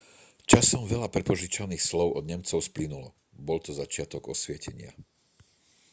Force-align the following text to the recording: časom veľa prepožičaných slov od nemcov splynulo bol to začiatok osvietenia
časom 0.51 0.83
veľa 0.93 1.07
prepožičaných 1.15 1.85
slov 1.89 2.09
od 2.17 2.23
nemcov 2.31 2.57
splynulo 2.69 3.09
bol 3.47 3.59
to 3.65 3.69
začiatok 3.81 4.23
osvietenia 4.33 4.91